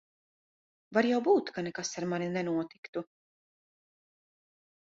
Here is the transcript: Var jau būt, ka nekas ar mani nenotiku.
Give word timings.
Var 0.97 1.07
jau 1.09 1.19
būt, 1.27 1.51
ka 1.57 1.65
nekas 1.67 1.93
ar 2.01 2.09
mani 2.15 2.31
nenotiku. 2.39 3.05